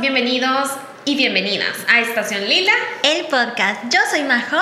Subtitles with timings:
[0.00, 0.70] bienvenidos
[1.06, 3.84] y bienvenidas a Estación Lila, el podcast.
[3.90, 4.58] Yo soy Majo.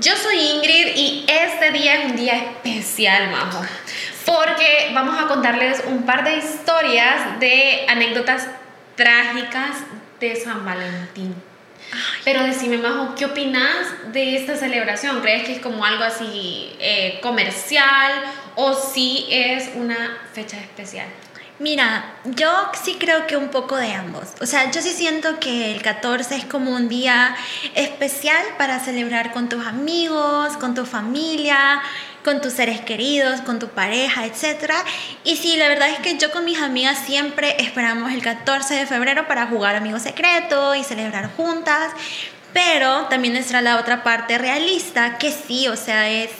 [0.00, 3.64] Yo soy Ingrid y este día es un día especial, Majo,
[4.26, 8.48] porque vamos a contarles un par de historias de anécdotas
[8.94, 9.76] trágicas
[10.20, 11.34] de San Valentín.
[12.24, 15.22] Pero decime, Majo, ¿qué opinas de esta celebración?
[15.22, 18.12] ¿Crees que es como algo así eh, comercial
[18.56, 21.06] o si es una fecha especial?
[21.60, 22.52] Mira, yo
[22.82, 24.24] sí creo que un poco de ambos.
[24.40, 27.36] O sea, yo sí siento que el 14 es como un día
[27.76, 31.80] especial para celebrar con tus amigos, con tu familia,
[32.24, 34.72] con tus seres queridos, con tu pareja, etc.
[35.22, 38.86] Y sí, la verdad es que yo con mis amigas siempre esperamos el 14 de
[38.86, 41.92] febrero para jugar Amigo Secreto y celebrar juntas.
[42.52, 46.30] Pero también está la otra parte realista, que sí, o sea, es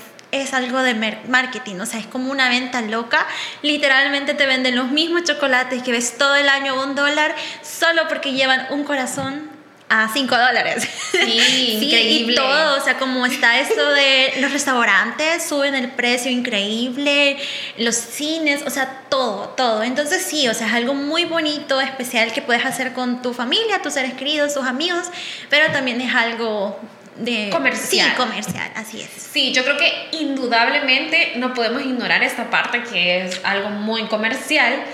[0.42, 0.94] es algo de
[1.28, 3.26] marketing, o sea, es como una venta loca.
[3.62, 8.08] Literalmente te venden los mismos chocolates que ves todo el año a un dólar solo
[8.08, 9.54] porque llevan un corazón
[9.88, 10.88] a 5 dólares.
[11.12, 12.32] Sí, increíble.
[12.32, 17.36] Y todo, o sea, como está esto de los restaurantes, suben el precio increíble,
[17.78, 19.82] los cines, o sea, todo, todo.
[19.82, 23.82] Entonces sí, o sea, es algo muy bonito, especial que puedes hacer con tu familia,
[23.82, 25.04] tus seres queridos, tus amigos,
[25.50, 26.80] pero también es algo
[27.16, 28.10] de comercial.
[28.10, 29.10] Sí, comercial, así es.
[29.10, 34.84] Sí, yo creo que indudablemente no podemos ignorar esta parte que es algo muy comercial,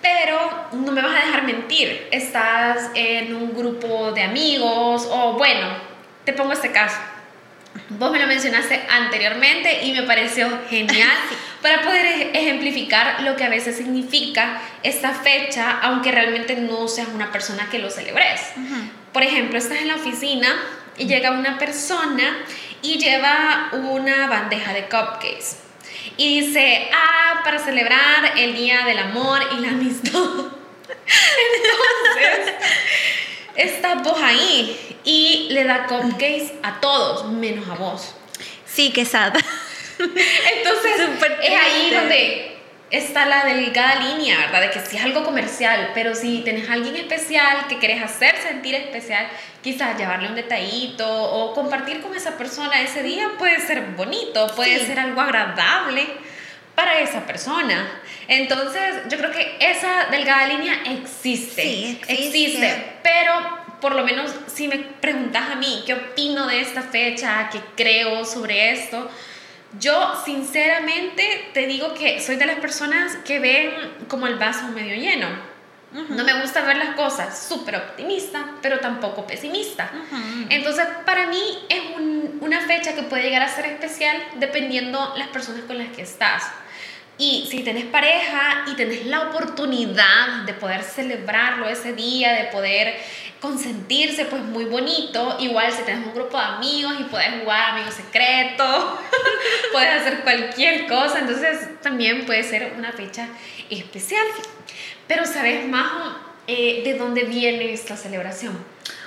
[0.00, 0.38] pero
[0.72, 2.08] no me vas a dejar mentir.
[2.10, 5.68] Estás en un grupo de amigos o bueno,
[6.24, 6.98] te pongo este caso.
[7.88, 11.16] Vos me lo mencionaste anteriormente y me pareció genial
[11.62, 17.32] para poder ejemplificar lo que a veces significa esta fecha, aunque realmente no seas una
[17.32, 18.40] persona que lo celebres.
[19.12, 20.48] Por ejemplo, estás en la oficina
[20.96, 22.44] y llega una persona
[22.82, 25.56] y lleva una bandeja de cupcakes.
[26.16, 30.12] Y dice, ah, para celebrar el Día del Amor y la Amistad.
[31.54, 32.54] Entonces,
[33.54, 38.14] está vos ahí y le da cupcakes a todos, menos a vos.
[38.66, 39.34] Sí, que sad.
[39.98, 41.00] Entonces,
[41.42, 42.51] es ahí donde
[42.92, 44.60] está la delgada línea, ¿verdad?
[44.60, 48.36] De que si es algo comercial, pero si tenés a alguien especial que querés hacer
[48.36, 49.26] sentir especial,
[49.62, 54.78] quizás llevarle un detallito o compartir con esa persona ese día puede ser bonito, puede
[54.86, 56.06] ser algo agradable
[56.74, 58.00] para esa persona.
[58.28, 62.84] Entonces, yo creo que esa delgada línea existe, sí, existe, existe.
[63.02, 67.58] Pero por lo menos si me preguntas a mí qué opino de esta fecha, qué
[67.74, 69.10] creo sobre esto,
[69.78, 73.70] yo sinceramente te digo que soy de las personas que ven
[74.08, 75.28] como el vaso medio lleno.
[75.92, 79.90] No me gusta ver las cosas súper optimista, pero tampoco pesimista.
[80.48, 81.82] Entonces, para mí es
[82.40, 86.44] una fecha que puede llegar a ser especial dependiendo las personas con las que estás.
[87.18, 92.98] Y si tenés pareja y tenés la oportunidad de poder celebrarlo ese día, de poder
[93.42, 95.36] consentirse, pues muy bonito.
[95.40, 98.84] Igual si tenés un grupo de amigos y puedes jugar amigos secretos,
[99.72, 103.26] puedes hacer cualquier cosa, entonces también puede ser una fecha
[103.68, 104.24] especial.
[105.08, 106.14] Pero ¿sabes, Majo,
[106.46, 108.56] eh, de dónde viene esta celebración?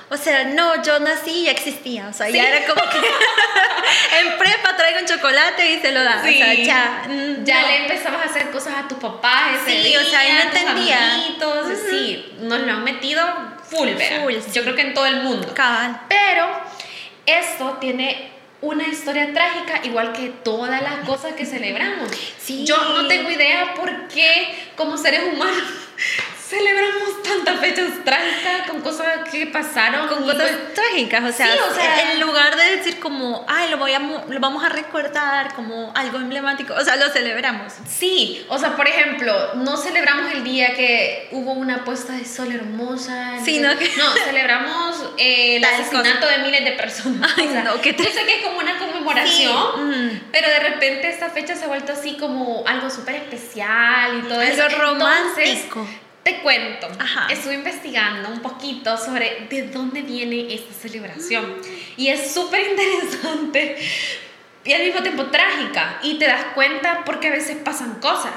[0.09, 2.09] O sea, no, yo nací y ya existía.
[2.09, 2.97] O sea, ya era como que
[4.19, 6.22] en prepa traigo un chocolate y se lo da.
[6.22, 6.35] Sí.
[6.35, 7.06] O sea, ya.
[7.07, 11.00] Mm, ya le empezabas a hacer cosas a tus papás sí, o sea, no entendía.
[11.90, 15.53] Sí, nos lo han metido full, full Yo creo que en todo el mundo.
[15.53, 16.02] Cabal.
[16.08, 16.48] Pero
[17.26, 18.31] esto tiene
[18.62, 22.09] una historia trágica, igual que todas las cosas que celebramos.
[22.40, 22.66] Sí.
[22.66, 25.64] Yo no tengo idea por qué, como seres humanos,
[26.48, 30.08] celebramos tantas fechas trágicas con cosas que pasaron.
[30.08, 34.00] Con cosas pues trágicas, o sea, en lugar de decir como, ay, lo, voy a,
[34.00, 37.74] lo vamos a recordar como algo emblemático, o sea, lo celebramos.
[37.88, 42.52] Sí, o sea, por ejemplo, no celebramos el día que hubo una puesta de sol
[42.52, 43.40] hermosa.
[43.44, 47.34] Sí, no, no celebramos eh, el asesinato de miles de personas.
[47.38, 51.56] Ay, no, qué Yo sé que es como una conmemoración, pero de repente esta fecha
[51.56, 54.70] se ha vuelto así como algo súper especial y todo algo eso.
[54.78, 55.88] romántico.
[56.25, 56.88] Te cuento,
[57.30, 61.53] estuve investigando un poquito sobre de dónde viene esta celebración
[61.97, 63.78] y es súper interesante
[64.64, 68.34] y al mismo tiempo trágica y te das cuenta porque a veces pasan cosas.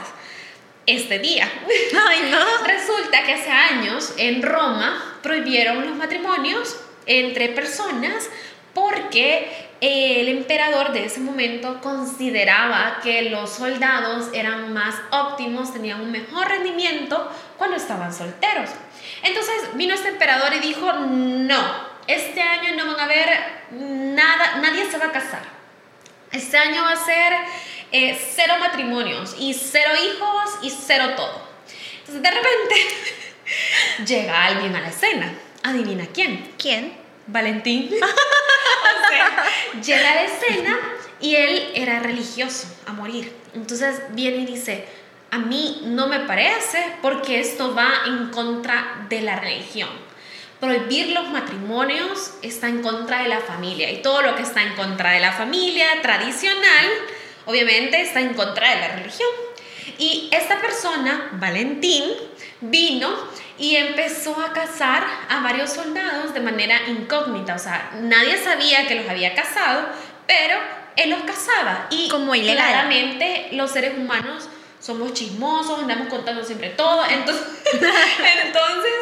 [0.85, 1.51] Este día.
[2.09, 2.67] Ay, no.
[2.67, 6.77] Resulta que hace años en Roma prohibieron los matrimonios
[7.07, 8.29] entre personas
[8.75, 16.11] porque el emperador de ese momento consideraba que los soldados eran más óptimos, tenían un
[16.11, 18.71] mejor rendimiento cuando estaban solteros.
[19.23, 23.29] Entonces vino este emperador y dijo, no, este año no van a haber
[23.73, 25.43] nada, nadie se va a casar.
[26.33, 27.33] Este año va a ser
[27.93, 31.49] eh, cero matrimonios y cero hijos y cero todo.
[31.99, 32.75] Entonces de repente
[34.07, 36.53] llega alguien a la escena adivina quién.
[36.59, 36.97] ¿Quién?
[37.27, 37.91] Valentín.
[38.03, 39.45] o sea,
[39.83, 40.79] llega a la escena
[41.21, 43.33] y él era religioso a morir.
[43.55, 44.87] Entonces viene y dice,
[45.31, 49.89] a mí no me parece porque esto va en contra de la religión.
[50.61, 54.75] Prohibir los matrimonios está en contra de la familia y todo lo que está en
[54.75, 56.87] contra de la familia tradicional,
[57.47, 59.29] obviamente, está en contra de la religión.
[59.99, 62.05] Y esta persona, Valentín,
[62.61, 63.11] vino
[63.57, 67.55] y empezó a casar a varios soldados de manera incógnita.
[67.55, 69.89] O sea, nadie sabía que los había casado,
[70.27, 70.59] pero
[70.97, 71.87] él los casaba.
[71.91, 74.49] Y Como claramente los seres humanos
[74.81, 77.05] somos chismosos, andamos contando siempre todo.
[77.09, 77.47] Entonces,
[78.45, 78.93] entonces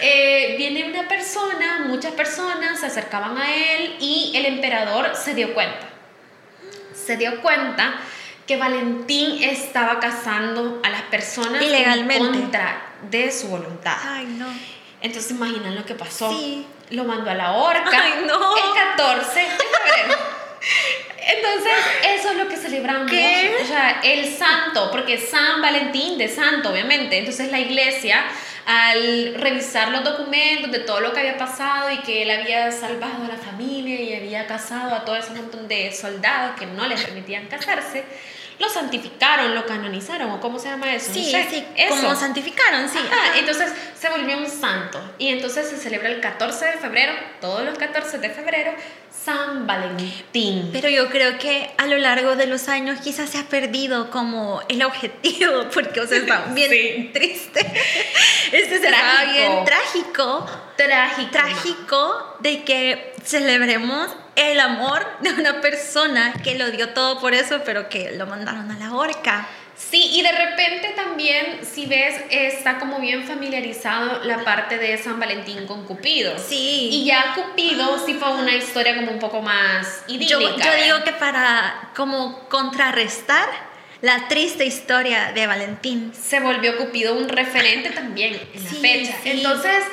[0.00, 5.54] eh, viene una persona, muchas personas se acercaban a él y el emperador se dio
[5.54, 5.88] cuenta.
[6.94, 8.00] Se dio cuenta
[8.46, 12.16] que Valentín estaba casando a las personas Ilegalmente.
[12.16, 13.96] en contra de su voluntad.
[14.02, 14.46] Ay, no.
[15.02, 16.30] Entonces imaginan lo que pasó.
[16.30, 16.66] Sí.
[16.90, 17.90] Lo mandó a la horca.
[17.92, 18.56] Ay, no.
[18.56, 20.18] El 14 de febrero.
[21.28, 21.72] Entonces,
[22.04, 23.10] eso es lo que celebramos.
[23.10, 23.45] ¿Qué?
[24.02, 27.18] El santo, porque San Valentín de santo, obviamente.
[27.18, 28.24] Entonces, la iglesia,
[28.66, 33.24] al revisar los documentos de todo lo que había pasado y que él había salvado
[33.24, 37.04] a la familia y había casado a todo ese montón de soldados que no les
[37.04, 38.04] permitían casarse,
[38.58, 41.08] lo santificaron, lo canonizaron, o cómo se llama eso.
[41.08, 41.46] No Sí, sé.
[41.50, 41.94] sí, Eso.
[41.96, 42.98] como santificaron, sí.
[42.98, 43.38] Ajá, ajá.
[43.38, 44.98] entonces se volvió un santo.
[45.18, 48.72] Y entonces se celebra el 14 de febrero, todos los 14 de febrero,
[49.24, 50.70] San Valentín.
[50.72, 54.62] Pero yo creo que a lo largo de los años quizás se ha perdido como
[54.68, 57.10] el objetivo, porque, o sea, está bien Sí.
[57.12, 57.60] triste.
[58.52, 59.32] Este será Trágico.
[59.32, 61.30] bien trágico, trágico.
[61.32, 67.60] trágico de que celebremos el amor de una persona que lo dio todo por eso,
[67.64, 69.46] pero que lo mandaron a la horca.
[69.76, 75.20] Sí, y de repente también, si ves, está como bien familiarizado la parte de San
[75.20, 76.32] Valentín con Cupido.
[76.38, 76.88] Sí.
[76.90, 80.38] Y ya Cupido sí fue una historia como un poco más idílica.
[80.40, 83.46] Yo, yo digo que para como contrarrestar
[84.00, 86.12] la triste historia de Valentín.
[86.14, 89.12] se volvió Cupido un referente también en la Sí, fecha.
[89.22, 89.30] sí.
[89.30, 89.84] Entonces,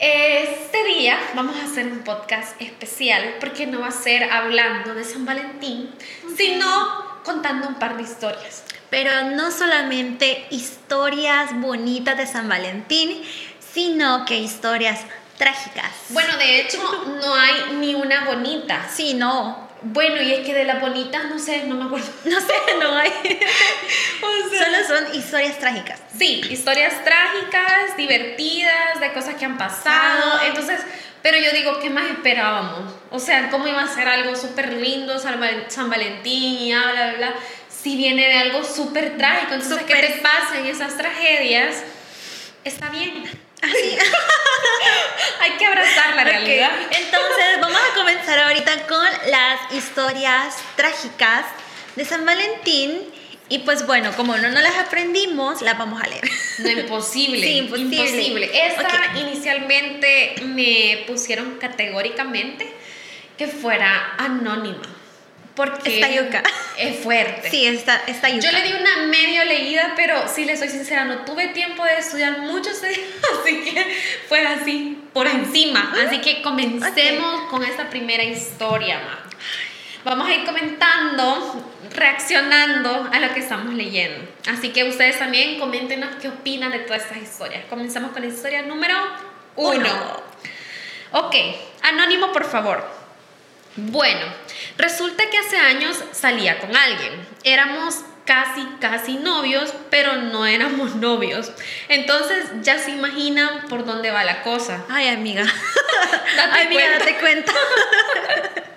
[0.00, 5.04] este día vamos a hacer un podcast especial porque no va a ser hablando de
[5.04, 5.90] San Valentín,
[6.36, 8.64] sino contando un par de historias.
[8.90, 13.22] Pero no solamente historias bonitas de San Valentín,
[13.58, 15.00] sino que historias
[15.38, 15.90] trágicas.
[16.10, 16.78] Bueno, de hecho,
[17.20, 18.88] no hay ni una bonita.
[18.88, 19.65] Sí, no.
[19.92, 22.08] Bueno, y es que de las bonitas, no sé, no me acuerdo.
[22.24, 23.10] No sé, no hay.
[23.10, 26.00] O sea, Solo son historias trágicas.
[26.18, 30.38] Sí, historias trágicas, divertidas, de cosas que han pasado.
[30.40, 30.46] Ah.
[30.46, 30.80] Entonces,
[31.22, 32.92] pero yo digo, ¿qué más esperábamos?
[33.10, 36.92] O sea, ¿cómo iba a ser algo súper lindo San, Val- San Valentín y bla,
[36.92, 37.34] bla, bla?
[37.68, 41.82] Si viene de algo súper trágico, entonces que Súper- te pasen esas tragedias,
[42.64, 43.24] está bien.
[43.66, 43.98] Así.
[45.40, 46.70] Hay que abrazar la realidad.
[46.90, 51.44] Entonces, vamos a comenzar ahorita con las historias trágicas
[51.96, 53.00] de San Valentín.
[53.48, 56.28] Y pues bueno, como no nos las aprendimos, las vamos a leer.
[56.58, 57.40] No, imposible.
[57.46, 58.50] Sí, imposible.
[58.66, 59.18] Esta Ok.
[59.20, 62.72] inicialmente me pusieron categóricamente
[63.38, 64.82] que fuera anónima.
[65.56, 66.42] Porque Está yuca.
[66.76, 67.50] es fuerte.
[67.50, 71.24] Sí, está, está Yo le di una medio leída, pero si le soy sincera, no
[71.24, 73.04] tuve tiempo de estudiar mucho ese día,
[73.40, 73.96] así que
[74.28, 75.94] fue así, por encima.
[76.06, 79.22] Así que comencemos con esta primera historia, ma.
[80.04, 84.28] Vamos a ir comentando, reaccionando a lo que estamos leyendo.
[84.46, 87.64] Así que ustedes también coméntenos qué opinan de todas estas historias.
[87.70, 88.94] Comenzamos con la historia número
[89.56, 89.74] uno.
[89.74, 90.22] Uno.
[91.12, 91.34] Ok,
[91.82, 92.95] anónimo, por favor.
[93.76, 94.26] Bueno,
[94.78, 97.26] resulta que hace años salía con alguien.
[97.44, 101.52] Éramos casi, casi novios, pero no éramos novios.
[101.88, 104.84] Entonces ya se imaginan por dónde va la cosa.
[104.88, 105.44] Ay, amiga.
[106.36, 106.98] Date Ay, amiga, cuenta.
[107.04, 107.52] date cuenta.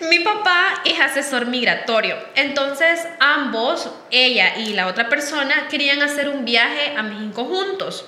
[0.00, 6.44] Mi papá es asesor migratorio, entonces ambos, ella y la otra persona, querían hacer un
[6.44, 8.04] viaje a México juntos,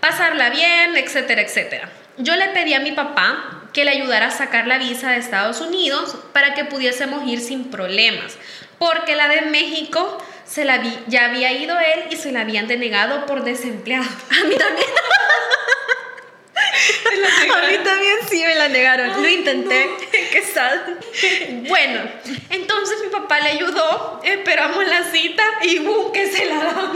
[0.00, 1.88] pasarla bien, etcétera, etcétera.
[2.18, 5.60] Yo le pedí a mi papá que le ayudara a sacar la visa de Estados
[5.60, 8.36] Unidos para que pudiésemos ir sin problemas,
[8.78, 12.68] porque la de México se la vi- ya había ido él y se la habían
[12.68, 14.04] denegado por desempleado.
[14.30, 14.88] A mí también.
[17.54, 19.22] A mí también sí me la negaron.
[19.22, 19.88] Lo intenté.
[20.32, 20.78] Qué sad.
[21.68, 22.00] Bueno,
[22.50, 26.12] entonces mi papá le ayudó, esperamos la cita y ¡bum!
[26.12, 26.90] que se la dan.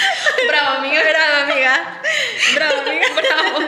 [0.48, 1.00] Bravo, amiga.
[1.02, 2.00] Bravo, amiga.
[2.54, 3.06] Bravo, amiga.
[3.14, 3.58] Bravo.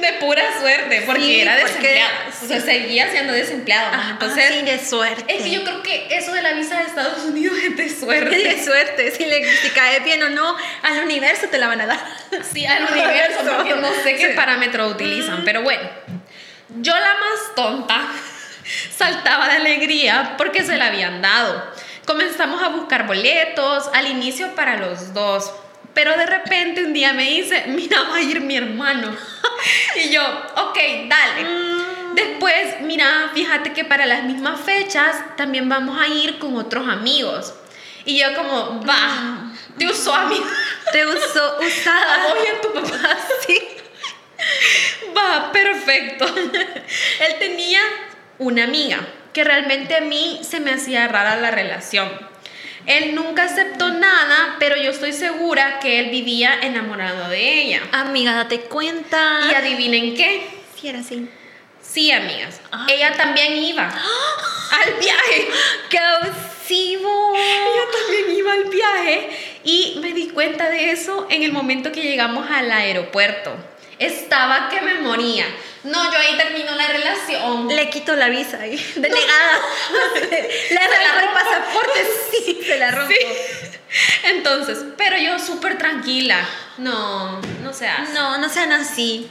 [0.00, 2.12] de pura suerte, porque Sí, era porque- desempleado.
[2.42, 3.94] O sea, seguía siendo desempleado.
[3.94, 5.24] Ajá, Entonces, sí, de suerte.
[5.36, 8.36] es que yo creo que eso de la visa de Estados Unidos es de suerte.
[8.36, 11.86] de suerte, si le si cae bien o no, al universo te la van a
[11.86, 12.00] dar.
[12.52, 14.32] Sí, al universo, porque no sé qué Sí.
[14.36, 15.88] parámetro utilizan, pero bueno.
[16.80, 18.00] Yo la más tonta
[18.96, 21.73] saltaba de alegría porque se la habían dado.
[22.06, 25.50] Comenzamos a buscar boletos al inicio para los dos.
[25.94, 29.16] Pero de repente un día me dice, mira, va a ir mi hermano.
[29.96, 30.22] Y yo,
[30.56, 31.46] ok, dale.
[32.14, 37.54] Después, mira, fíjate que para las mismas fechas también vamos a ir con otros amigos.
[38.04, 40.38] Y yo como, va, te usó a mí.
[40.92, 42.24] Te usó A usada.
[42.28, 43.16] vos y a tu papá.
[43.46, 43.58] Sí.
[45.16, 46.26] Va, perfecto.
[46.36, 47.80] Él tenía
[48.38, 49.00] una amiga
[49.34, 52.08] que realmente a mí se me hacía rara la relación.
[52.86, 57.82] Él nunca aceptó nada, pero yo estoy segura que él vivía enamorado de ella.
[57.92, 59.40] Amiga, date cuenta.
[59.50, 60.46] Y adivinen qué.
[60.78, 61.28] Si era así.
[61.82, 62.60] Sí, amigas.
[62.72, 62.86] Ah.
[62.88, 63.84] Ella también iba
[64.70, 65.48] al viaje.
[65.90, 67.34] ¡Qué abusivo!
[67.36, 69.30] Ella también iba al viaje
[69.64, 73.52] y me di cuenta de eso en el momento que llegamos al aeropuerto.
[73.98, 75.46] Estaba que me moría.
[75.84, 77.68] No, yo ahí terminó la relación.
[77.68, 78.76] Le quito la visa ahí.
[78.96, 79.60] Delegada.
[80.30, 82.06] Le la arranco el pasaporte.
[82.30, 83.12] Sí, se la rompo.
[83.12, 83.78] Sí.
[84.24, 86.38] Entonces, pero yo súper tranquila.
[86.78, 88.12] No, no se hace.
[88.14, 89.28] No, no sean así.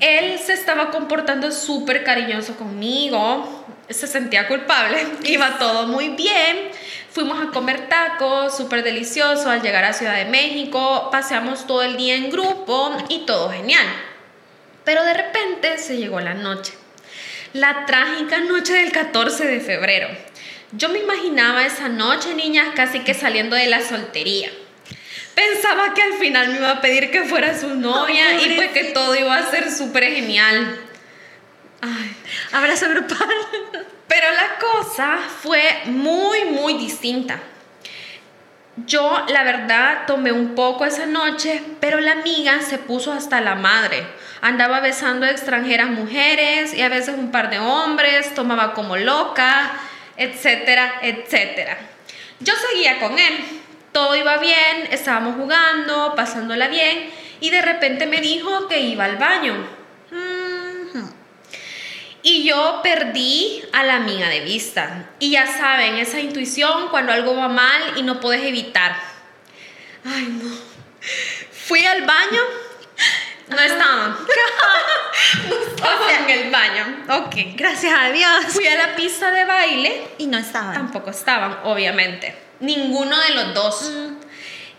[0.00, 3.66] Él se estaba comportando súper cariñoso conmigo.
[3.90, 5.04] Se sentía culpable.
[5.24, 6.70] Iba todo muy bien.
[7.10, 9.50] Fuimos a comer tacos, súper delicioso.
[9.50, 13.86] Al llegar a Ciudad de México, paseamos todo el día en grupo y todo genial.
[14.84, 16.72] Pero de repente se llegó la noche.
[17.52, 20.08] La trágica noche del 14 de febrero.
[20.72, 24.50] Yo me imaginaba esa noche, niñas, casi que saliendo de la soltería.
[25.34, 28.84] Pensaba que al final me iba a pedir que fuera su novia y pues que
[28.84, 30.78] todo iba a ser súper genial.
[31.80, 32.16] Ay.
[32.52, 33.28] Abrazo grupal.
[34.08, 37.40] Pero la cosa fue muy, muy distinta.
[38.76, 43.54] Yo, la verdad, tomé un poco esa noche, pero la amiga se puso hasta la
[43.54, 44.06] madre.
[44.42, 49.72] Andaba besando extranjeras mujeres y a veces un par de hombres, tomaba como loca,
[50.16, 51.78] etcétera, etcétera.
[52.40, 53.38] Yo seguía con él.
[53.92, 59.16] Todo iba bien, estábamos jugando, pasándola bien, y de repente me dijo que iba al
[59.16, 59.54] baño.
[62.22, 65.10] Y yo perdí a la amiga de vista.
[65.18, 68.96] Y ya saben, esa intuición cuando algo va mal y no puedes evitar.
[70.04, 70.50] Ay, no.
[71.50, 72.40] Fui al baño.
[73.48, 74.16] No estaban.
[75.48, 77.04] No estaban en el baño.
[77.10, 77.34] Ok.
[77.56, 78.46] Gracias a Dios.
[78.48, 80.08] Fui a la pista de baile.
[80.18, 80.72] Y no estaban.
[80.74, 82.34] Tampoco estaban, obviamente.
[82.60, 83.92] Ninguno de los dos.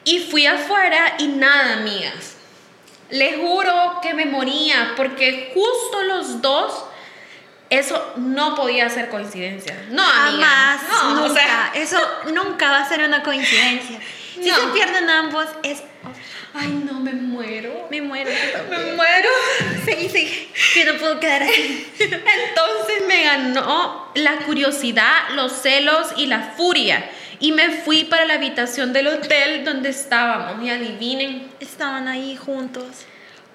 [0.06, 2.36] Y fui afuera y nada, amigas.
[3.10, 6.86] Les juro que me moría porque justo los dos,
[7.70, 9.76] eso no podía ser coincidencia.
[9.90, 10.48] No, amiga.
[10.48, 11.32] Jamás, No, nunca.
[11.32, 12.00] o sea, Eso
[12.34, 14.00] nunca va a ser una coincidencia.
[14.34, 14.56] Si No.
[14.56, 15.84] se pierden ambos, es.
[16.54, 17.88] Ay, no, me muero.
[17.90, 18.30] Me muero.
[18.70, 19.30] Me muero.
[19.86, 20.50] Sí, sí.
[20.76, 21.88] Yo no puedo quedar así.
[22.00, 27.10] Entonces me ganó la curiosidad, los celos y la furia.
[27.40, 30.64] Y me fui para la habitación del hotel donde estábamos.
[30.66, 32.86] Y adivinen, Estaban ahí juntos.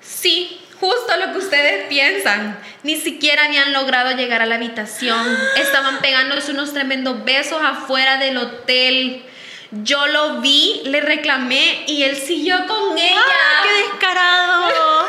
[0.01, 2.59] Sí, justo lo que ustedes piensan.
[2.83, 5.27] Ni siquiera habían logrado llegar a la habitación.
[5.57, 9.23] Estaban pegándose unos tremendos besos afuera del hotel.
[9.71, 13.21] Yo lo vi, le reclamé y él siguió con ella.
[13.21, 15.07] ¡Ah, ¡Qué descarado!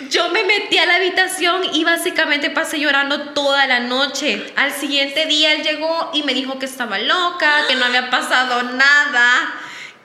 [0.10, 4.52] Yo me metí a la habitación y básicamente pasé llorando toda la noche.
[4.56, 8.64] Al siguiente día él llegó y me dijo que estaba loca, que no había pasado
[8.64, 9.54] nada,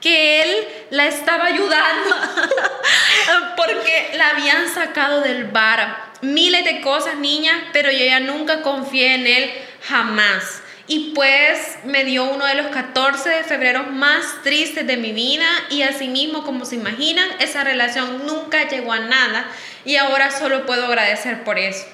[0.00, 2.16] que él la estaba ayudando
[3.58, 6.12] porque la habían sacado del bar.
[6.22, 9.52] Miles de cosas, niña, pero yo ya nunca confié en él,
[9.86, 10.61] jamás.
[10.88, 15.46] Y pues me dio uno de los 14 de febrero más tristes de mi vida
[15.70, 19.46] y asimismo, como se imaginan, esa relación nunca llegó a nada
[19.84, 21.86] y ahora solo puedo agradecer por eso.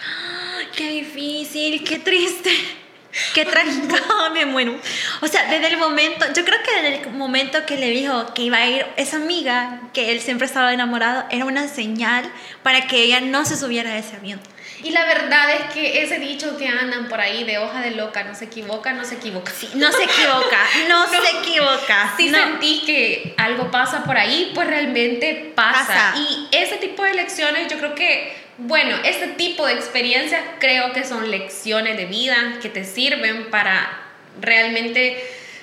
[0.76, 2.50] Qué difícil, qué triste.
[3.34, 3.96] Qué trágico,
[4.34, 4.78] me muero.
[5.22, 8.42] O sea, desde el momento, yo creo que desde el momento que le dijo que
[8.42, 12.30] iba a ir esa amiga, que él siempre estaba enamorado, era una señal
[12.62, 14.40] para que ella no se subiera a ese avión.
[14.82, 18.24] Y la verdad es que ese dicho que andan por ahí de hoja de loca,
[18.24, 19.52] no se equivoca, no se equivoca.
[19.74, 22.14] No se equivoca, no, se equivoca.
[22.16, 22.38] Si no.
[22.38, 25.86] sentís que algo pasa por ahí, pues realmente pasa.
[25.86, 26.14] Pasa.
[26.16, 31.04] Y ese tipo de lecciones, yo creo que, bueno, este tipo de experiencias creo que
[31.04, 34.02] son lecciones de vida que te sirven para
[34.40, 35.22] realmente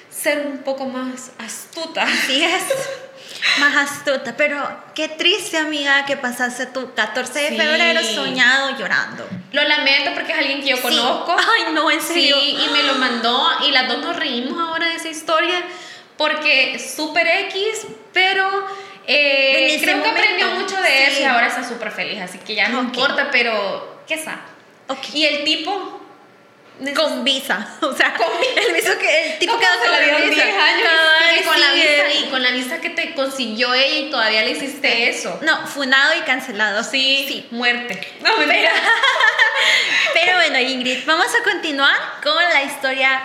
[0.10, 2.04] ser un poco más astuta.
[2.04, 2.64] Así es.
[3.60, 4.36] más astuta.
[4.38, 4.58] Pero
[4.96, 7.58] qué triste, amiga, que pasaste tu 14 de Sí.
[7.58, 9.28] febrero soñado llorando.
[9.52, 10.82] Lo lamento porque es alguien que yo Sí.
[10.82, 11.36] conozco.
[11.38, 12.38] Ay, no, en serio.
[12.40, 15.62] Sí, y me lo mandó y las dos nos reímos ahora de esa historia
[16.18, 18.48] porque súper X, pero
[19.08, 21.22] eh, creo que momento, aprendió mucho de eso sí.
[21.24, 22.86] y ahora está súper feliz, así que ya no Ok.
[22.86, 24.38] importa, pero ¿qué sabe?
[24.88, 25.14] Ok.
[25.14, 26.00] Y el tipo...
[26.96, 27.68] Con visa.
[27.82, 28.62] O sea, Con visa.
[28.68, 30.44] el, mismo que, el tipo ¿Cómo quedó se la dio en visa.
[30.46, 30.90] 10 años
[31.40, 34.52] y con la visa y con la visa que te consiguió ella y todavía le
[34.52, 35.40] hiciste eso.
[35.42, 36.84] No, funado y cancelado.
[36.84, 37.48] Sí, Sí.
[37.52, 38.08] muerte.
[38.22, 38.72] No, mentira.
[40.14, 43.22] Pero bueno, Ingrid, vamos a continuar con la historia,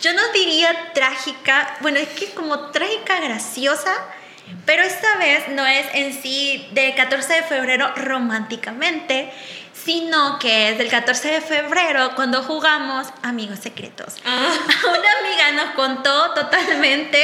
[0.00, 3.92] yo no diría trágica, bueno, es que como trágica, graciosa,
[4.64, 9.32] pero esta vez no es en sí del 14 de febrero románticamente,
[9.86, 14.16] sino que es del 14 de febrero cuando jugamos Amigos Secretos.
[14.24, 14.52] Ah.
[14.82, 17.22] Una amiga nos contó totalmente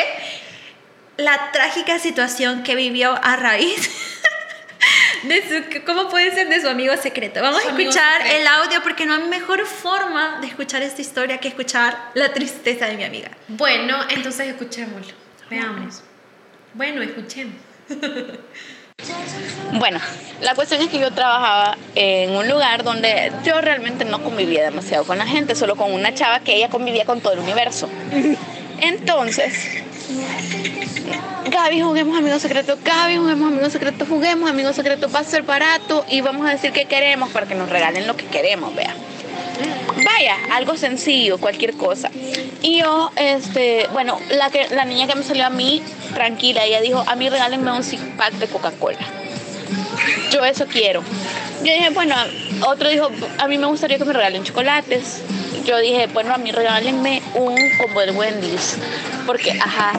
[1.17, 3.91] la trágica situación que vivió a raíz
[5.25, 7.43] de su, ¿cómo puede ser de su amigo secreto?
[7.43, 11.39] Vamos Su a escuchar el audio porque no hay mejor forma de escuchar esta historia
[11.39, 13.33] que escuchar la tristeza de mi amiga.
[13.49, 15.15] Bueno, entonces escuchémoslo.
[15.51, 16.05] Veamos.
[16.75, 17.57] Bueno, escuchemos.
[19.73, 20.01] Bueno,
[20.41, 25.05] la cuestión es que yo trabajaba en un lugar donde yo realmente no convivía demasiado
[25.05, 27.89] con la gente, solo con una chava que ella convivía con todo el universo.
[28.81, 29.83] Entonces,
[31.51, 36.05] Gaby, juguemos amigos secretos, Gaby, juguemos amigos secretos, juguemos amigos secretos, va a ser barato
[36.09, 38.95] y vamos a decir que queremos para que nos regalen lo que queremos, vea.
[40.05, 42.11] Vaya, algo sencillo, cualquier cosa.
[42.63, 45.83] Y yo, este, bueno, la, que, la niña que me salió a mí,
[46.15, 48.99] tranquila, ella dijo, a mí regálenme un six pack de Coca-Cola.
[50.33, 51.03] Yo eso quiero.
[51.59, 52.15] Yo dije, bueno,
[52.67, 55.23] otro dijo, a mí me gustaría que me regalen chocolates.
[55.65, 58.79] Yo dije, bueno, a mí regálenme un combo de Wendy's.
[59.27, 59.93] Porque, ajá,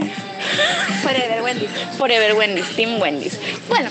[1.02, 1.68] Forever Wendy.
[1.98, 3.40] Forever Wendy's, Team Wendy's.
[3.70, 3.90] Bueno,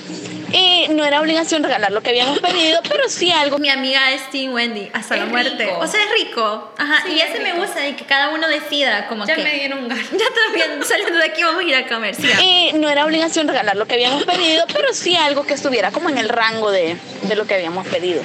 [0.52, 3.58] y no era obligación regalar lo que habíamos pedido, pero sí algo.
[3.58, 5.64] Mi amiga es Team Wendy hasta la muerte.
[5.66, 5.78] rico.
[5.78, 6.72] O sea, es rico.
[6.78, 7.02] Ajá.
[7.06, 9.42] Sí, y es ese me gusta y que cada uno decida como Ya que.
[9.42, 10.06] me dieron ganas.
[10.12, 12.14] Ya también, saliendo de aquí vamos a ir a comer.
[12.14, 15.90] Sí, Y no era obligación regalar lo que habíamos pedido, pero sí algo que estuviera
[15.90, 18.20] como en el rango de, de lo que habíamos pedido.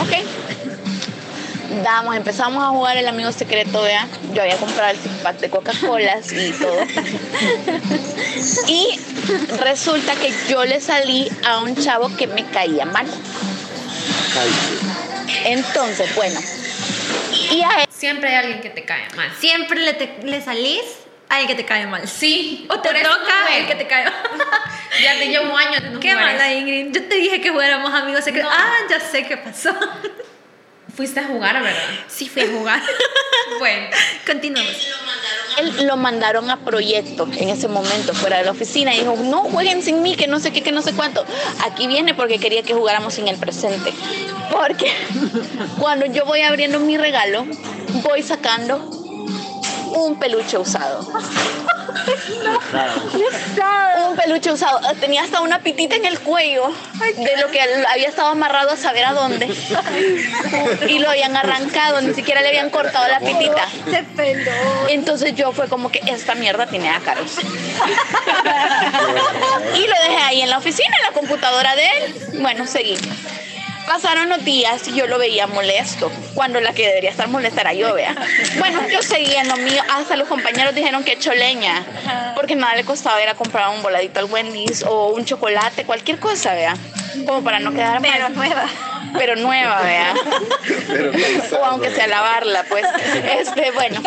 [0.00, 0.24] Ok.
[1.82, 4.06] Damos, empezamos a jugar el amigo secreto, vea.
[4.32, 6.78] Yo había comprado el pack de Coca-Colas y todo.
[8.68, 8.98] Y
[9.58, 13.06] resulta que yo le salí a un chavo que me caía mal.
[15.44, 16.40] Entonces, bueno.
[17.50, 19.32] Y a él Siempre hay alguien que te cae mal.
[19.40, 20.82] Siempre le, te- le salís
[21.46, 22.06] que te cae mal.
[22.08, 22.66] Sí.
[22.70, 24.14] O te toca el que te cae mal.
[25.02, 26.58] Ya te llevo años de no Qué jugar mala, eso.
[26.60, 26.86] Ingrid.
[26.94, 28.50] Yo te dije que jugáramos amigos secretos.
[28.50, 28.56] No.
[28.58, 29.74] Ah, ya sé qué pasó.
[30.96, 31.82] Fuiste a jugar, ¿verdad?
[32.08, 32.82] Sí, fui a jugar.
[33.58, 33.88] Bueno.
[34.26, 34.72] Continuamos.
[35.58, 39.44] Él lo mandaron a proyecto en ese momento fuera de la oficina y dijo, no
[39.44, 41.24] jueguen sin mí, que no sé qué, que no sé cuánto.
[41.64, 43.92] Aquí viene porque quería que jugáramos sin el presente.
[44.50, 44.90] Porque
[45.78, 47.46] cuando yo voy abriendo mi regalo,
[48.02, 49.05] voy sacando
[49.96, 51.00] un peluche usado.
[54.08, 54.80] Un peluche usado.
[55.00, 59.06] Tenía hasta una pitita en el cuello de lo que había estado amarrado a saber
[59.06, 59.48] a dónde.
[60.88, 63.66] Y lo habían arrancado, ni siquiera le habían cortado la pitita.
[64.88, 67.38] Entonces yo fue como que esta mierda tiene ácaros.
[69.74, 72.14] y lo dejé ahí en la oficina, en la computadora de él.
[72.40, 72.98] Bueno, seguí.
[73.86, 77.72] Pasaron los días y yo lo veía molesto, cuando la que debería estar molesta era
[77.72, 78.14] yo, vea.
[78.58, 81.84] Bueno, yo seguía en lo mío, hasta los compañeros dijeron que echó leña,
[82.34, 86.54] porque nada le costaba era comprar un voladito al Wendy's o un chocolate, cualquier cosa,
[86.54, 86.76] vea,
[87.26, 88.10] como para no quedar mal.
[88.12, 88.66] Pero nueva.
[89.16, 90.14] Pero nueva, vea.
[91.60, 92.84] o aunque sea lavarla, pues.
[93.38, 94.00] Este, bueno.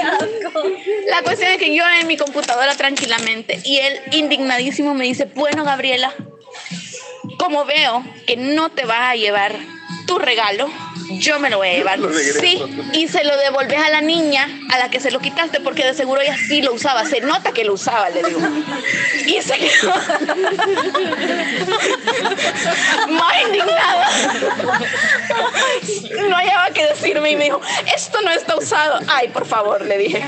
[1.08, 5.64] La cuestión es que yo en mi computadora tranquilamente y él indignadísimo me dice, bueno,
[5.64, 6.14] Gabriela,
[7.40, 9.56] como veo que no te vas a llevar
[10.06, 10.70] tu regalo,
[11.10, 12.00] yo me lo voy a llevar.
[12.40, 12.62] Sí,
[12.94, 15.94] y se lo devolves a la niña a la que se lo quitaste porque de
[15.94, 17.06] seguro ella sí lo usaba.
[17.06, 18.40] Se nota que lo usaba, le digo.
[19.26, 19.94] Y se quedó
[23.10, 24.10] más indignada.
[26.30, 27.62] No hallaba que decirme y me dijo,
[27.96, 29.00] esto no está usado.
[29.08, 30.24] Ay, por favor, le dije.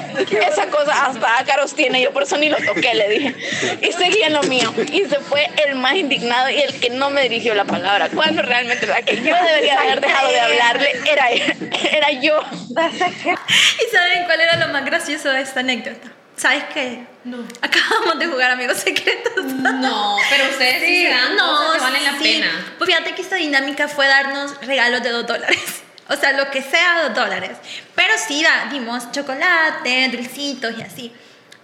[0.48, 3.36] Esa cosa hasta ácaros tiene, yo por eso ni lo toqué, le dije.
[3.82, 4.74] Y seguía en lo mío.
[4.92, 8.10] Y se fue el más indignado y el que no me dirigió la palabra.
[8.10, 10.40] Cuando realmente la que yo debería haber dejado de
[10.80, 11.30] era,
[11.92, 12.40] era yo.
[12.70, 16.10] ¿Y saben cuál era lo más gracioso de esta anécdota?
[16.36, 17.06] ¿Sabes qué?
[17.24, 17.46] No.
[17.62, 19.46] Acabamos de jugar amigos secretos.
[19.46, 22.24] No, pero ustedes sí, se dan cosas que valen la sí.
[22.24, 22.66] pena.
[22.78, 25.60] Pues fíjate que esta dinámica fue darnos regalos de dos dólares.
[26.10, 27.52] O sea, lo que sea, dos dólares.
[27.96, 31.14] Pero sí da- dimos chocolate, dulcitos y así.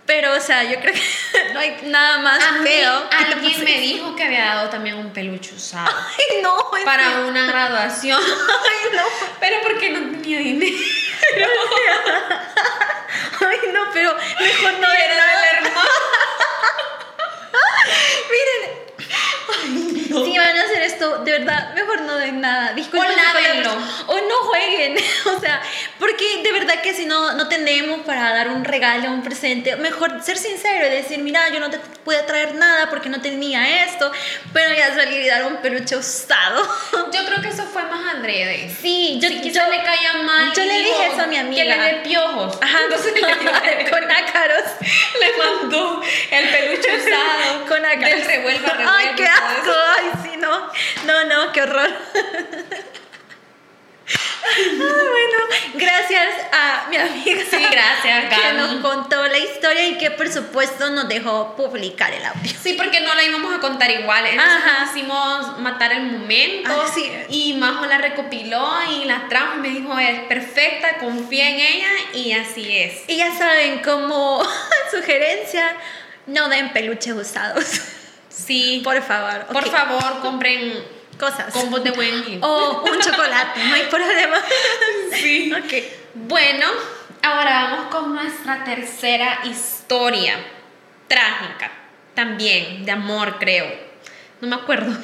[0.07, 1.01] Pero, o sea, yo creo que
[1.53, 3.03] no hay nada más A mí, feo.
[3.09, 5.85] te alguien me dijo que había dado también un peluche usado
[6.17, 8.19] Ay, no, para una graduación.
[8.23, 9.03] Ay, no.
[9.39, 10.77] Pero porque no tenía dinero.
[13.47, 15.89] Ay, no, pero mejor no Era del hermano.
[18.31, 20.25] Miren.
[20.25, 22.73] Si van a hacer esto, de verdad, mejor no den nada.
[22.73, 23.07] Disculpen.
[24.07, 24.13] O.
[24.13, 24.95] O no jueguen.
[25.37, 25.61] O sea,
[25.99, 30.23] porque de verdad que si no, no tenemos para dar un regalo, un presente, mejor
[30.23, 34.11] ser sincero y decir, mira, yo no te pude traer nada porque no tenía esto,
[34.53, 36.67] pero ya salir y dar un peluche usado.
[37.11, 38.69] Yo creo que eso fue más adrede.
[38.81, 40.51] Sí, yo, quizás yo- le caía mal.
[40.55, 41.63] yo le dije eso a mi amiga.
[41.63, 42.57] Que le dé piojos.
[42.61, 44.63] Ajá, Entonces le, con ácaros.
[45.19, 47.65] le mandó el peluche usado.
[47.67, 48.09] Con ácaros.
[48.09, 48.95] Del revuelva, revuelva.
[48.97, 49.71] Ay, qué asco.
[49.97, 50.71] Ay, sí, no.
[51.05, 51.89] No, no, qué horror.
[54.49, 55.37] Ay, bueno,
[55.75, 57.41] gracias a mi amiga.
[57.49, 58.57] Sí, gracias, Que Gaby.
[58.57, 62.51] nos contó la historia y que por supuesto nos dejó publicar el audio.
[62.63, 64.25] Sí, porque no la íbamos a contar igual.
[64.25, 64.85] Entonces Ajá.
[64.85, 66.69] quisimos matar el momento.
[66.71, 67.11] Ah, sí.
[67.29, 71.89] Y Majo la recopiló y la trajo y me dijo, es perfecta, confía en ella
[72.13, 73.03] y así es.
[73.07, 74.41] Y ya saben, como
[74.91, 75.75] sugerencia,
[76.25, 77.65] no den peluches usados.
[78.45, 78.81] Sí.
[78.83, 79.45] Por favor.
[79.47, 80.83] Por favor, compren
[81.19, 81.51] Cosas.
[81.53, 82.39] combos de Wendy.
[82.41, 84.37] O un chocolate, no hay problema.
[85.11, 85.51] Sí.
[85.51, 85.73] Ok.
[86.13, 86.67] Bueno,
[87.23, 90.35] ahora vamos con nuestra tercera historia.
[91.07, 91.71] Trágica.
[92.13, 93.65] También, de amor, creo.
[94.41, 94.95] No me acuerdo.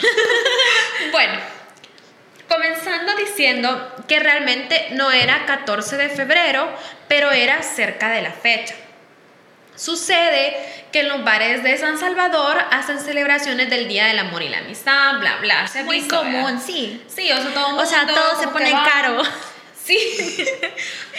[1.12, 1.40] bueno,
[2.48, 6.70] comenzando diciendo que realmente no era 14 de febrero,
[7.08, 8.76] pero era cerca de la fecha.
[9.76, 10.56] Sucede
[10.92, 14.60] que en los bares de San Salvador hacen celebraciones del Día del Amor y la
[14.60, 15.68] Amistad, bla, bla.
[15.68, 16.42] Se Muy visto, ¿verdad?
[16.44, 17.04] común, sí.
[17.14, 19.24] Sí, o sea, todo O sea, todo se pone caro.
[19.84, 19.98] Sí.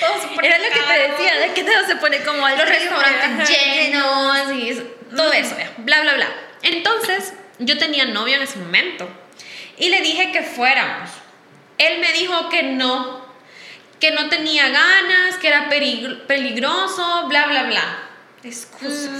[0.00, 2.56] todo se pone Era lo que te decía, de que todo se pone como al
[2.56, 6.28] Los restaurantes llenos y eso- todo eso, ya, bla, bla, bla.
[6.62, 9.08] Entonces, yo tenía novio en ese momento
[9.76, 11.10] y le dije que fuéramos.
[11.78, 13.24] Él me dijo que no,
[14.00, 17.98] que no tenía ganas, que era peligro- peligroso, bla, bla, bla.
[18.44, 19.10] Excusas.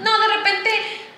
[0.00, 0.70] No, de repente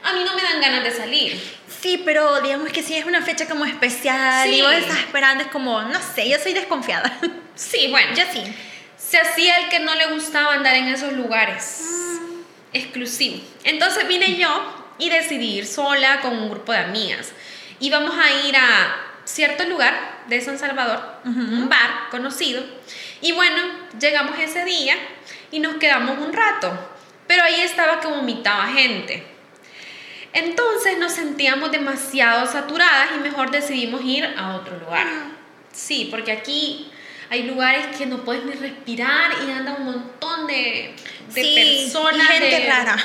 [0.03, 1.55] a mí no me dan ganas de salir.
[1.81, 4.57] Sí, pero digamos que si es una fecha como especial Sí.
[4.57, 7.19] y vos estás esperando, es como, no sé, yo soy desconfiada.
[7.55, 8.15] Sí, bueno.
[8.17, 8.43] yo sí.
[8.97, 11.83] se hacía el que no le gustaba andar en esos lugares
[12.73, 13.41] exclusivos.
[13.65, 17.33] Entonces vine yo y decidí ir sola con un grupo de amigas.
[17.81, 19.95] Íbamos a ir a cierto lugar
[20.27, 22.65] de San Salvador, un bar conocido.
[23.21, 23.57] Y bueno,
[24.01, 24.97] llegamos ese día
[25.51, 26.73] y nos quedamos un rato.
[27.27, 29.25] Pero ahí estaba que vomitaba gente.
[30.33, 35.07] Entonces nos sentíamos demasiado saturadas y mejor decidimos ir a otro lugar.
[35.73, 36.91] Sí, porque aquí
[37.31, 40.95] hay lugares que no puedes ni respirar y anda un montón de,
[41.33, 41.55] de Sí,
[41.93, 42.17] personas.
[42.17, 42.97] y gente de- rara.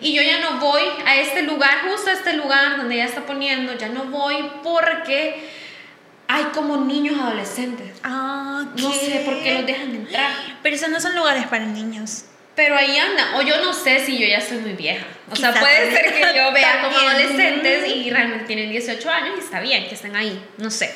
[0.00, 3.24] Y yo ya no voy a este lugar, justo a este lugar donde ella está
[3.24, 5.48] poniendo, ya no voy porque
[6.28, 7.98] hay como niños adolescentes.
[8.04, 10.30] Ah, No sé por qué los dejan entrar.
[10.62, 12.26] Pero esos no son lugares para niños.
[12.56, 15.04] Pero ahí anda, o yo no sé si yo ya soy muy vieja.
[15.30, 19.34] O sea, Quizá puede ser que yo vea como adolescentes y realmente tienen 18 años
[19.36, 20.94] y está bien que estén ahí, no sé.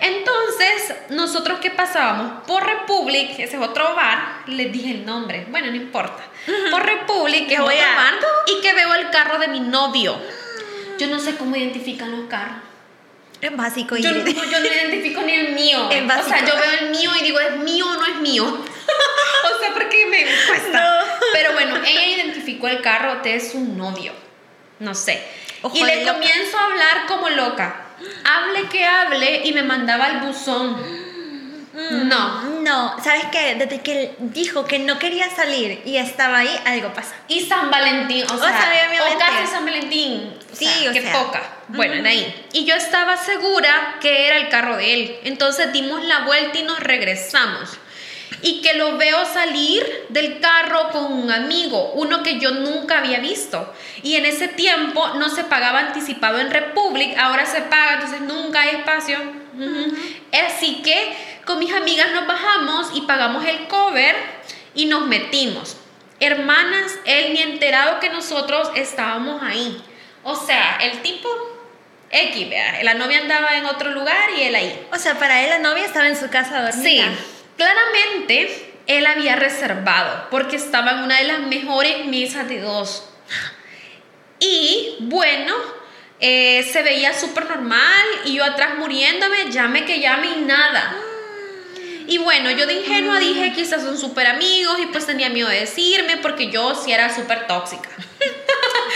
[0.00, 5.68] Entonces, nosotros que pasábamos por Republic, ese es otro bar, les dije el nombre, bueno,
[5.68, 6.22] no importa.
[6.70, 8.14] Por Republic, que es Voy otro a- bar,
[8.46, 10.18] y que veo el carro de mi novio.
[10.98, 12.56] Yo no sé cómo identifican los carros.
[13.40, 15.90] Es básico, Yo, yo no identifico ni el mío.
[15.90, 16.38] Es o sea, básico.
[16.46, 18.44] yo veo el mío y digo, ¿es mío o no es mío?
[18.46, 20.78] o sea, porque me cuesta.
[20.80, 21.06] No.
[21.32, 24.12] Pero bueno, ella identificó el carro de su novio.
[24.78, 25.22] No sé.
[25.62, 26.14] Ojo y le loca.
[26.14, 27.82] comienzo a hablar como loca.
[28.24, 30.76] Hable que hable y me mandaba al buzón.
[31.90, 32.42] No.
[32.60, 33.54] No, ¿sabes qué?
[33.54, 37.14] Desde que él dijo que no quería salir y estaba ahí, algo pasa.
[37.28, 40.34] Y San Valentín, o sea, sea, o casi San Valentín.
[40.52, 41.12] O Sí, sea, o qué sea.
[41.12, 41.42] poca.
[41.68, 42.46] Bueno, de ahí.
[42.54, 45.18] Y yo estaba segura que era el carro de él.
[45.24, 47.78] Entonces dimos la vuelta y nos regresamos.
[48.42, 53.18] Y que lo veo salir del carro con un amigo, uno que yo nunca había
[53.20, 53.72] visto.
[54.02, 58.62] Y en ese tiempo no se pagaba anticipado en Republic, ahora se paga, entonces nunca
[58.62, 59.18] hay espacio.
[60.46, 64.16] Así que con mis amigas nos bajamos y pagamos el cover
[64.74, 65.76] y nos metimos.
[66.20, 69.82] Hermanas, él ni enterado que nosotros estábamos ahí.
[70.22, 71.28] O sea, el tipo
[72.10, 74.86] X, vea, la novia andaba en otro lugar y él ahí.
[74.92, 77.18] O sea, para él la novia estaba en su casa Sí, dormida.
[77.56, 83.08] Claramente él había reservado porque estaba en una de las mejores mesas de dos.
[84.38, 85.54] Y bueno,
[86.20, 90.96] eh, se veía súper normal y yo atrás muriéndome, llame que llame y nada.
[92.08, 95.60] Y bueno, yo de ingenua dije, quizás son súper amigos y pues tenía miedo de
[95.60, 97.88] decirme porque yo sí era súper tóxica.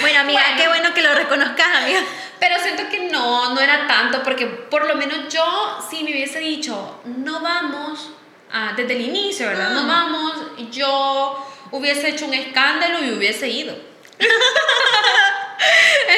[0.00, 0.56] Bueno, amiga, Bueno.
[0.56, 2.00] qué bueno que lo reconozcas, amiga.
[2.38, 6.38] Pero siento que no, no era tanto, porque por lo menos yo, si me hubiese
[6.38, 8.08] dicho, no vamos,
[8.52, 9.70] ah, desde el inicio, ¿verdad?
[9.70, 9.88] No Mm.
[9.88, 10.32] vamos,
[10.70, 13.76] yo hubiese hecho un escándalo y hubiese ido.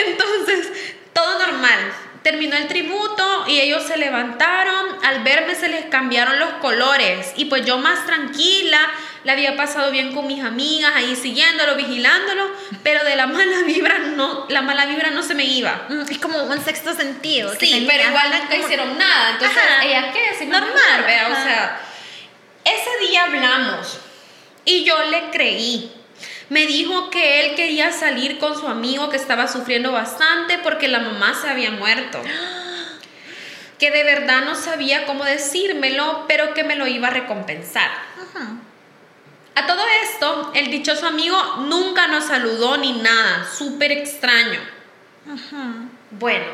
[0.06, 0.68] Entonces,
[1.12, 1.78] todo normal.
[2.22, 4.96] Terminó el tributo y ellos se levantaron.
[5.04, 7.32] Al verme se les cambiaron los colores.
[7.36, 8.78] Y pues yo más tranquila,
[9.24, 12.48] la había pasado bien con mis amigas, ahí siguiéndolo, vigilándolo,
[12.84, 15.86] pero de la mala vibra no, la mala vibra no se me iba.
[15.88, 17.50] Mm, Es como un sexto sentido.
[17.58, 19.30] que Sí, tenías, pero igual nunca Como- hicieron nada.
[19.32, 19.84] Entonces, Ajá.
[19.84, 20.34] ¿ella qué?
[20.38, 21.80] Si Normal, vea, o sea,
[22.64, 23.98] ese día hablamos
[24.64, 25.92] y yo le creí.
[26.48, 31.00] Me dijo que él quería salir con su amigo que estaba sufriendo bastante porque la
[31.00, 32.20] mamá se había muerto.
[33.78, 37.90] Que de verdad no sabía cómo decírmelo, pero que me lo iba a recompensar.
[39.56, 44.60] A todo esto, el dichoso amigo nunca nos saludó ni nada, súper extraño.
[46.12, 46.46] Bueno,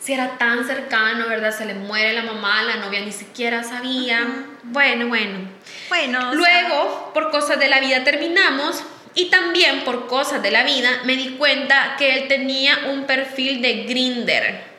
[0.00, 1.56] si era tan cercano, ¿verdad?
[1.56, 4.26] Se le muere la mamá, la novia ni siquiera sabía.
[4.62, 5.48] Bueno, bueno.
[5.88, 8.82] Bueno, o sea, Luego, por cosas de la vida terminamos
[9.14, 13.60] y también por cosas de la vida me di cuenta que él tenía un perfil
[13.60, 14.70] de Grinder.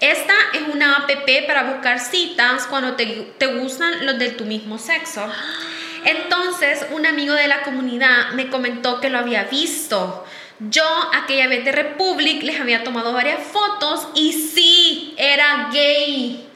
[0.00, 1.10] Esta es una app
[1.46, 3.06] para buscar citas cuando te,
[3.38, 5.26] te gustan los de tu mismo sexo.
[6.04, 10.23] Entonces, un amigo de la comunidad me comentó que lo había visto.
[10.60, 16.46] Yo, aquella vez de Republic, les había tomado varias fotos y sí, era gay.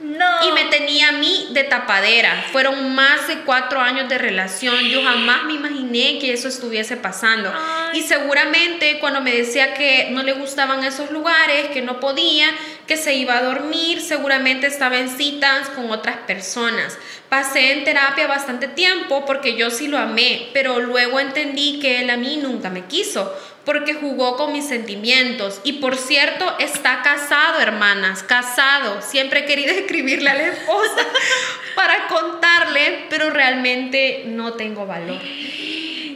[0.00, 0.48] no.
[0.48, 2.44] Y me tenía a mí de tapadera.
[2.52, 4.78] Fueron más de cuatro años de relación.
[4.88, 7.50] Yo jamás me imaginé que eso estuviese pasando.
[7.54, 8.00] Ay.
[8.00, 12.46] Y seguramente cuando me decía que no le gustaban esos lugares, que no podía,
[12.86, 16.98] que se iba a dormir, seguramente estaba en citas con otras personas.
[17.30, 22.10] Pasé en terapia bastante tiempo porque yo sí lo amé, pero luego entendí que él
[22.10, 23.32] a mí nunca me quiso
[23.64, 25.60] porque jugó con mis sentimientos.
[25.62, 29.00] Y por cierto, está casado, hermanas, casado.
[29.00, 31.06] Siempre he querido escribirle a la esposa
[31.76, 35.20] para contarle, pero realmente no tengo valor.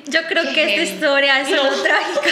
[0.06, 1.62] Yo creo Qué que esta historia es No.
[1.82, 2.30] trágica.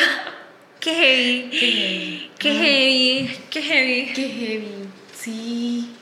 [0.81, 1.49] Qué heavy.
[1.53, 2.31] Qué heavy.
[2.39, 3.39] Qué heavy.
[3.49, 4.13] Qué heavy.
[4.13, 4.89] Qué heavy.
[5.17, 5.95] Sí.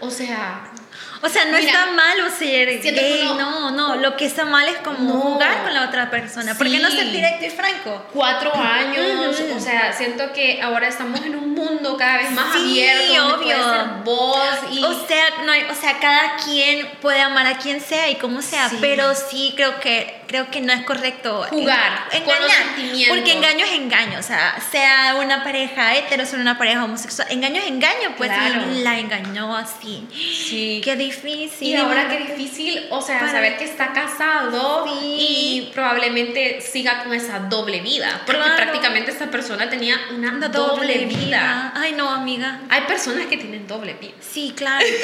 [0.00, 0.72] O sea,
[1.20, 3.96] O sea, no Mira, está malo ser siento que gay, no- no, no.
[3.96, 5.20] Lo que está mal es como No.
[5.20, 6.54] jugar con la otra persona.
[6.54, 6.96] ¿Por qué no Sí.
[6.98, 8.06] ser directo y franco?
[8.12, 12.82] cuatro años, o sea, siento que ahora estamos en un mundo cada vez más Sí,
[12.88, 13.48] abierto, obvio.
[13.56, 17.80] ser voz y O sea, no hay- o sea, cada quien puede amar a quien
[17.80, 18.78] sea y como sea, Sí.
[18.80, 23.16] pero sí creo que creo que no es correcto Jugar en- con los engañar, sentimientos.
[23.16, 27.62] porque engaño es engaño, o sea, sea una pareja hetero, sea una pareja homosexual, engaño
[27.62, 28.60] es engaño, pues Claro.
[28.74, 30.06] la engañó así.
[30.12, 30.82] Sí.
[30.84, 31.68] Qué difícil.
[31.68, 35.16] Y ahora qué difícil, o sea, Para- saber que está casado Sí.
[35.18, 38.56] y probablemente siga con esa doble vida, porque Claro.
[38.56, 41.72] prácticamente esta persona tenía una, doble, vida.
[41.76, 42.60] Ay, no, amiga.
[42.70, 44.14] Hay personas que tienen doble vida.
[44.20, 44.84] Sí, claro.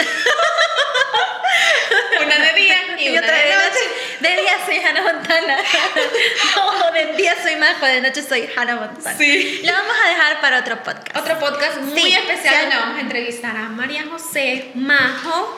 [2.24, 3.64] Una de día y, una otra de noche.
[3.64, 3.80] noche.
[4.20, 5.56] De día soy Hannah Montana.
[6.56, 9.16] no, de día soy Majo, de noche soy Hannah Montana.
[9.18, 9.60] Sí.
[9.64, 11.16] Lo vamos a dejar para otro podcast.
[11.16, 12.60] Otro podcast muy Sí, especial sí.
[12.62, 15.56] donde vamos a entrevistar a María José Majo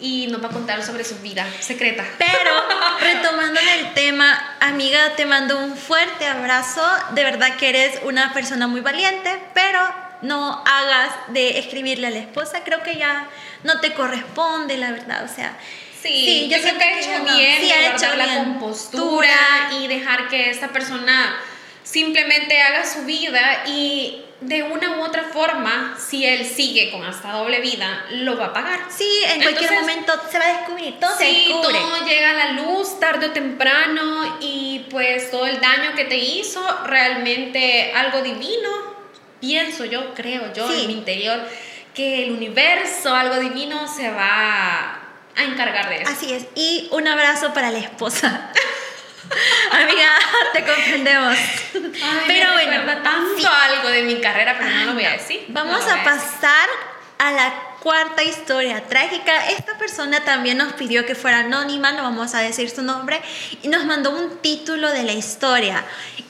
[0.00, 2.04] y nos va a contar sobre su vida secreta.
[2.18, 2.50] Pero
[3.00, 6.82] retomando el tema, amiga, te mando un fuerte abrazo.
[7.12, 9.78] De verdad que eres una persona muy valiente, pero
[10.22, 12.62] no hagas de escribirle a la esposa.
[12.64, 13.28] Creo que ya
[13.64, 15.24] no te corresponde, la verdad.
[15.24, 15.56] O sea,
[16.02, 17.36] Sí, yo, creo siento que ha hecho no.
[17.36, 18.44] bien Sí, de ha hecho la bien.
[18.44, 19.36] compostura
[19.78, 21.36] y dejar que esta persona
[21.82, 27.32] simplemente haga su vida y de una u otra forma, si él sigue con esta
[27.32, 28.80] doble vida, lo va a pagar.
[28.88, 31.78] Sí, en cualquier Entonces, momento se va a descubrir, todo se descubre.
[31.78, 36.16] todo llega a la luz tarde o temprano y pues todo el daño que te
[36.16, 38.70] hizo, realmente algo divino,
[39.40, 40.80] pienso yo, creo yo Sí.
[40.82, 41.38] en mi interior,
[41.94, 45.00] que el universo, algo divino se va
[45.36, 46.10] a encargar de eso.
[46.10, 46.46] Así es.
[46.54, 48.52] Y un abrazo para la esposa.
[49.72, 50.10] Amiga,
[50.52, 51.36] te comprendemos.
[51.74, 53.44] Ay, Pero me bueno, tanto sí.
[53.46, 55.44] algo de mi carrera, pero no lo voy a decir.
[55.48, 56.68] Vamos No a pasar
[57.18, 59.48] a la cuarta historia trágica.
[59.50, 63.20] Esta persona también nos pidió que fuera anónima, no vamos a decir su nombre,
[63.62, 65.84] y nos mandó un título de la historia.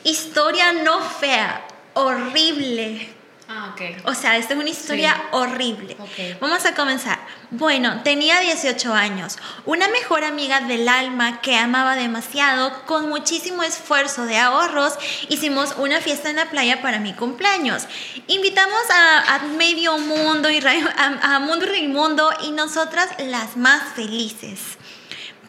[0.04, 1.62] Historia no fea,
[1.94, 3.08] horrible.
[3.48, 4.06] Ah, ok.
[4.06, 5.22] O sea, esta es una historia Sí.
[5.32, 5.96] horrible.
[5.98, 6.40] Ok.
[6.40, 7.18] Vamos a comenzar.
[7.52, 14.24] Bueno, tenía 18 años, una mejor amiga del alma que amaba demasiado, con muchísimo esfuerzo
[14.24, 14.94] de ahorros,
[15.28, 17.88] hicimos una fiesta en la playa para mi cumpleaños.
[18.28, 20.58] Invitamos a, medio mundo y
[20.96, 24.78] a, a Mundo y Mundo y nosotras las más felices.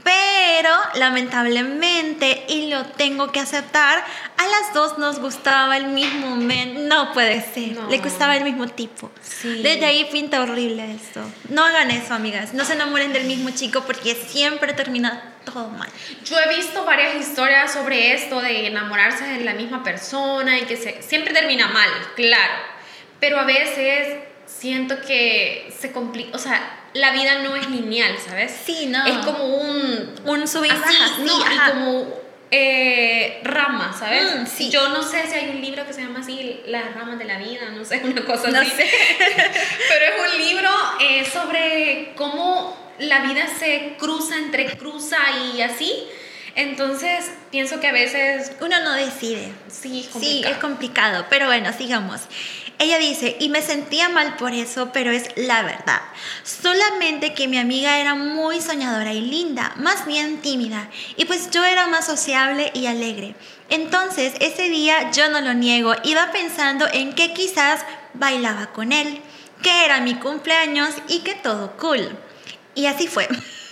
[0.03, 4.03] Pero lamentablemente, y lo tengo que aceptar,
[4.37, 6.87] a las dos nos gustaba el mismo men.
[6.87, 7.77] No puede ser.
[7.89, 9.11] Le gustaba el mismo tipo.
[9.43, 11.21] Desde ahí pinta horrible esto.
[11.49, 12.53] No hagan eso, amigas.
[12.53, 15.89] No se enamoren del mismo chico porque siempre termina todo mal.
[16.25, 20.77] Yo he visto varias historias sobre esto de enamorarse de la misma persona y que
[20.77, 22.53] se, siempre termina mal, claro.
[23.19, 28.53] Pero a veces siento que se complica, o sea, la vida no es lineal, ¿sabes?
[28.65, 29.05] Sí, no.
[29.05, 30.13] Es como un...
[30.25, 34.23] Un subir así, no, y como eh, ramas, ¿sabes?
[34.35, 34.69] Mm, sí.
[34.69, 37.37] Yo no sé si hay un libro que se llama así, Las ramas de la
[37.37, 38.71] vida, no sé, una cosa no así.
[38.71, 38.89] Sé.
[39.89, 45.17] Pero es un libro eh, sobre cómo la vida se cruza, entrecruza
[45.53, 46.07] y así.
[46.55, 48.51] Entonces, pienso que a veces...
[48.59, 49.53] Uno no decide.
[49.69, 50.19] Sí, es complicado.
[50.19, 52.21] Sí, es complicado, pero bueno, sigamos.
[52.81, 56.01] Ella dice, y me sentía mal por eso, pero es la verdad.
[56.41, 61.63] Solamente que mi amiga era muy soñadora y linda, más bien tímida, y pues yo
[61.63, 63.35] era más sociable y alegre.
[63.69, 67.81] Entonces, ese día yo no lo niego, iba pensando en que quizás
[68.15, 69.21] bailaba con él,
[69.61, 72.17] que era mi cumpleaños y que todo cool.
[72.73, 73.27] Y así fue.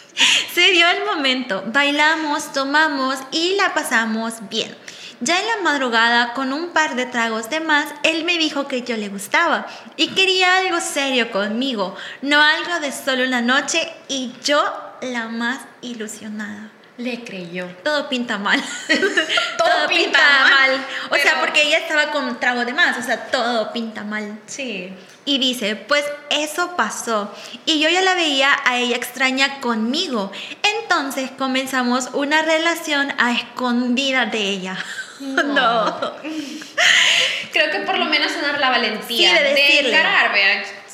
[0.53, 4.77] Se dio el momento, bailamos, tomamos y la pasamos bien.
[5.21, 8.83] Ya en la madrugada, con un par de tragos de más, él me dijo que
[8.83, 14.31] yo le gustaba y quería algo serio conmigo, no algo de solo una noche y
[14.43, 14.63] yo
[15.01, 16.71] la más ilusionada.
[16.97, 17.65] Le creyó.
[17.83, 18.61] Todo pinta mal.
[19.57, 20.85] todo, pinta, mal.
[21.09, 24.37] O sea, porque ella estaba con trago de más, o sea, todo pinta mal.
[24.47, 24.93] Sí.
[25.23, 27.33] Y dice, pues eso pasó.
[27.65, 30.31] Y yo ya la veía a ella extraña conmigo.
[30.81, 34.77] Entonces comenzamos una relación a escondida de ella.
[35.19, 36.15] No.
[37.51, 39.97] Creo que por lo menos tener la valentía de, decirle.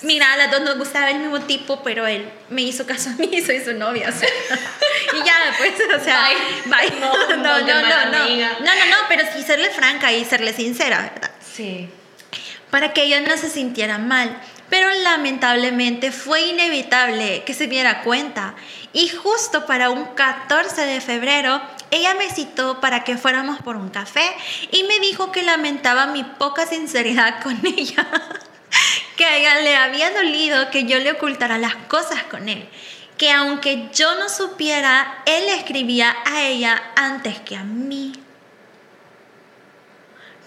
[0.02, 3.14] Mira, a las dos nos gustaba el mismo tipo, pero él me hizo caso a
[3.14, 4.10] mí, soy su novia.
[4.10, 4.30] O sea,
[5.14, 6.30] y ya, pues, o sea,
[6.66, 6.92] bye.
[7.00, 11.12] No, no, no, no, no, no, no, no, pero sí serle franca y serle sincera,
[11.14, 11.32] ¿verdad?
[11.56, 11.90] Sí.
[12.70, 14.38] Para que ella no se sintiera mal.
[14.70, 18.56] Pero lamentablemente fue inevitable que se diera cuenta.
[18.94, 23.90] Y justo para un 14 de febrero, ella me citó para que fuéramos por un
[23.90, 24.26] café
[24.72, 28.08] y me dijo que lamentaba mi poca sinceridad con ella.
[29.16, 32.68] que a ella le había dolido que yo le ocultara las cosas con él.
[33.18, 38.12] Que aunque yo no supiera, él escribía a ella antes que a mí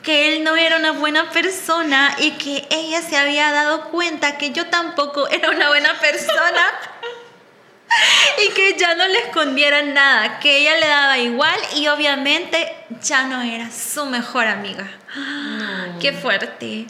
[0.02, 4.52] que él no era una buena persona y que ella se había dado cuenta que
[4.52, 6.62] yo tampoco era una buena persona
[8.38, 13.27] y que ya no le escondiera nada, que ella le daba igual y obviamente ya
[13.27, 14.88] no era su mejor amiga.
[16.01, 16.87] Qué fuerte.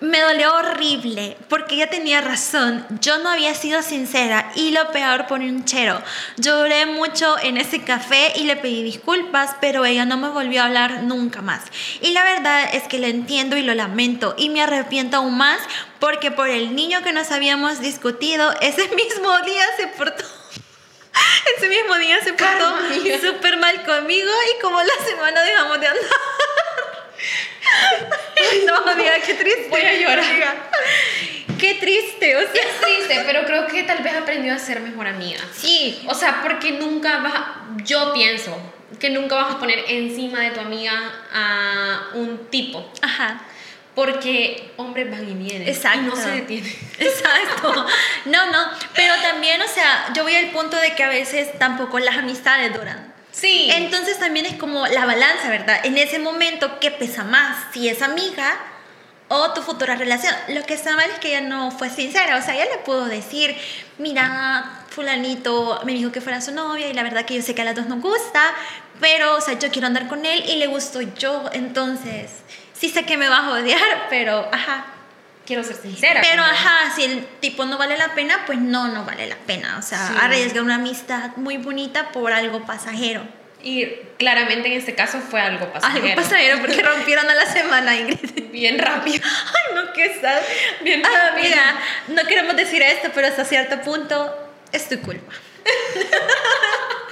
[0.00, 2.86] Me dolió horrible porque ella tenía razón.
[3.00, 6.00] Yo no había sido sincera y lo peor por un chero.
[6.36, 10.66] Lloré mucho en ese café y le pedí disculpas, pero ella no me volvió a
[10.66, 11.64] hablar nunca más.
[12.00, 15.60] Y la verdad es que lo entiendo y lo lamento y me arrepiento aún más
[15.98, 20.24] porque por el niño que nos habíamos discutido, ese mismo día se portó
[21.56, 22.76] ese mismo día se portó
[23.20, 26.04] súper mal conmigo y como la semana dejamos de andar.
[28.66, 29.68] no, amiga, qué triste.
[29.68, 30.24] Voy a llorar.
[31.58, 32.62] Qué triste, o sea.
[32.62, 35.40] Es triste, pero creo que tal vez aprendió a ser mejor amiga.
[35.54, 36.02] Sí.
[36.08, 38.56] O sea, porque nunca vas yo pienso
[38.98, 40.92] que nunca vas a poner encima de tu amiga
[41.32, 42.90] a un tipo.
[43.02, 43.40] Ajá.
[43.94, 45.68] Porque hombres van y vienen.
[45.68, 46.00] Exacto.
[46.00, 46.74] Y no se detienen.
[46.98, 47.86] Exacto.
[48.26, 48.70] No, no.
[48.94, 52.74] Pero también, o sea, yo voy al punto de que a veces tampoco las amistades
[52.74, 53.12] duran.
[53.30, 53.68] Sí.
[53.72, 55.80] Entonces también es como la balanza, ¿verdad?
[55.84, 57.72] En ese momento, ¿qué pesa más?
[57.72, 58.58] Si es amiga
[59.28, 60.34] o tu futura relación.
[60.48, 62.36] Lo que está mal es que ella no fue sincera.
[62.36, 63.56] O sea, ella le pudo decir,
[63.98, 67.62] mira, fulanito me dijo que fuera su novia y la verdad que yo sé que
[67.62, 68.42] a las dos nos gusta,
[69.00, 71.50] pero, o sea, yo quiero andar con él y le gusto yo.
[71.52, 72.30] Entonces,
[72.74, 74.86] sí sé que me va a odiar, pero, ajá,
[75.46, 76.20] quiero ser sincera.
[76.22, 79.76] Pero ajá, si el tipo no vale la pena, pues no, no vale la pena.
[79.78, 80.14] O sea, Sí.
[80.20, 83.22] arriesga una amistad muy bonita por algo pasajero.
[83.62, 83.86] Y
[84.18, 86.04] claramente en este caso fue algo pasajero.
[86.04, 88.50] Algo pasajero porque rompieron a la semana, Ingrid.
[88.50, 89.24] Bien rápido.
[89.24, 90.42] Ay, no, qué sad.
[90.82, 91.44] Bien Ah, rápido.
[91.48, 94.34] mira, no queremos decir esto, pero hasta cierto punto
[94.70, 95.32] es tu culpa.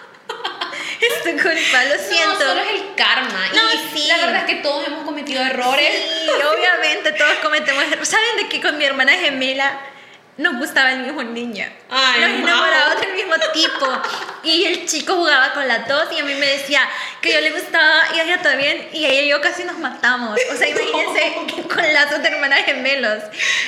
[1.07, 2.33] es tu culpa, lo siento.
[2.33, 3.41] No, solo es el karma.
[3.55, 4.07] No, y sí.
[4.09, 5.91] la verdad es que todos hemos cometido errores.
[6.25, 8.09] Sí, obviamente todos cometemos errores.
[8.09, 9.79] ¿Saben de que con mi hermana gemela
[10.39, 11.67] nos gustaba el mismo niño.
[11.91, 12.49] Ay, nos Mau.
[12.49, 13.87] enamoramos del mismo tipo.
[14.43, 16.89] Y el chico jugaba con las dos y a mí me decía
[17.21, 18.89] que yo le gustaba y a ella también.
[18.95, 20.41] Y ella y yo casi nos matamos.
[20.53, 23.23] O sea, imagínense que con lazos de hermanas gemelos.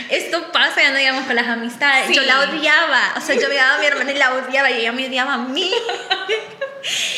[0.09, 2.09] Esto pasa, ya no digamos con las amistades.
[2.09, 2.27] Yo Sí.
[2.27, 3.13] la odiaba.
[3.17, 5.39] O sea, yo odiaba a mi hermana y la odiaba y ella me odiaba a
[5.39, 5.71] mí.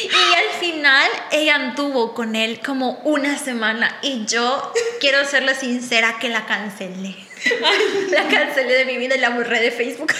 [0.04, 6.18] Y al final ella anduvo con él como una semana y yo quiero serle sincera
[6.20, 7.16] que la cancelé.
[8.10, 10.12] La cancelé de mi vida y la borré de Facebook.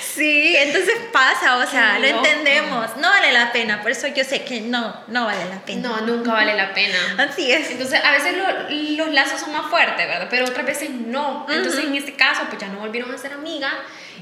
[0.00, 2.96] Sí, entonces pasa, o sea, lo entendemos.
[2.98, 5.88] No vale la pena, por eso yo sé que no, no vale la pena.
[5.88, 6.96] No, nunca vale la pena.
[7.18, 7.70] Así es.
[7.70, 10.28] Entonces, a veces lo- los lazos son más fuertes, ¿verdad?
[10.30, 11.46] Pero otras veces no.
[11.48, 13.72] Entonces, en este caso, pues ya no volvieron a ser amigas.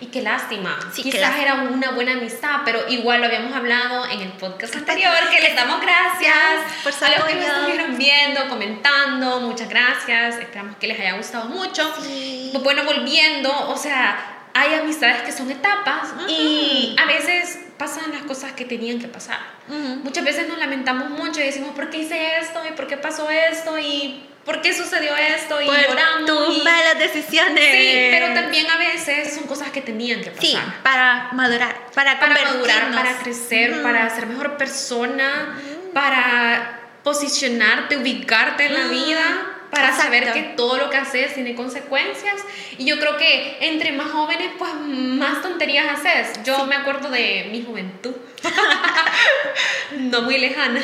[0.00, 0.78] Y qué lástima.
[0.92, 1.42] Sí, qué Quizás lástima.
[1.42, 5.54] era una buena amistad, pero igual lo habíamos hablado en el podcast anterior, que les
[5.54, 6.34] damos gracias
[6.82, 9.40] Por a los que nos estuvieron viendo, comentando.
[9.40, 10.38] Muchas gracias.
[10.38, 11.92] Esperamos que les haya gustado mucho.
[12.02, 12.50] Sí.
[12.52, 18.22] Pues Bueno, volviendo, o sea, hay amistades que son etapas y a veces pasan las
[18.22, 19.38] cosas que tenían que pasar.
[19.68, 20.00] Ujú.
[20.04, 22.60] Muchas veces nos lamentamos mucho y decimos, ¿por qué hice esto?
[22.68, 23.78] ¿Y por qué pasó esto?
[23.78, 25.60] ¿Y por qué sucedió esto?
[25.60, 26.26] Y Por lloramos.
[26.26, 27.64] tus y- malas decisiones.
[27.72, 30.42] Sí, pero también a veces son cosas que tenían que pasar.
[30.44, 35.58] Sí, para madurar, para, Para madurar, para crecer, para ser mejor persona,
[35.94, 38.90] para posicionarte, ubicarte en la Ujú.
[38.90, 40.04] vida, para Exacto.
[40.04, 42.34] saber que todo lo que haces tiene consecuencias.
[42.78, 46.42] Y yo creo que entre más jóvenes, pues más tonterías haces.
[46.44, 48.12] Yo me acuerdo de mi juventud,
[49.96, 50.80] no muy lejana,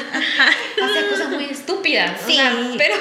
[0.83, 2.21] hacía cosas muy estúpidas.
[2.23, 2.37] o Sí.
[2.37, 2.95] sea, pero,